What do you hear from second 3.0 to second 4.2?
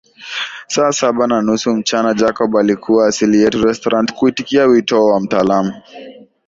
asili yetu restaurant